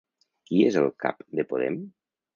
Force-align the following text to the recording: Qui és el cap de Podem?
Qui 0.47 0.61
és 0.69 0.79
el 0.83 0.89
cap 1.05 1.23
de 1.41 1.45
Podem? 1.53 1.81